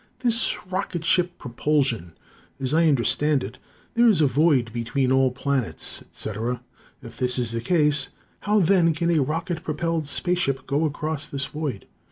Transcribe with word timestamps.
This 0.21 0.57
rocket 0.65 1.05
ship 1.05 1.37
propulsion: 1.37 2.13
as 2.59 2.73
I 2.73 2.87
understand 2.87 3.43
it, 3.43 3.59
there 3.93 4.07
is 4.07 4.19
a 4.19 4.25
void 4.25 4.73
between 4.73 5.11
all 5.11 5.29
planets, 5.29 6.01
etc. 6.01 6.63
If 7.03 7.17
this 7.17 7.37
is 7.37 7.51
the 7.51 7.61
case, 7.61 8.09
how 8.39 8.61
then 8.61 8.95
can 8.95 9.11
a 9.11 9.19
rocket 9.21 9.63
propelled 9.63 10.07
space 10.07 10.39
ship 10.39 10.65
go 10.65 10.85
across 10.85 11.27
this 11.27 11.45
void? 11.45 11.85